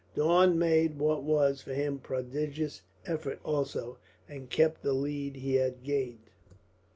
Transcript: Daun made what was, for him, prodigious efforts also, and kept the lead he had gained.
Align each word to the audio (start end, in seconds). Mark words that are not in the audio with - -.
Daun 0.15 0.57
made 0.57 0.97
what 0.97 1.21
was, 1.21 1.61
for 1.61 1.75
him, 1.75 1.99
prodigious 1.99 2.81
efforts 3.05 3.39
also, 3.45 3.99
and 4.27 4.49
kept 4.49 4.81
the 4.81 4.93
lead 4.93 5.35
he 5.35 5.53
had 5.57 5.83
gained. 5.83 6.31